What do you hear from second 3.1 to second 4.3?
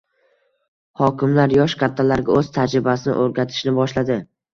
o'rgatishni boshladi.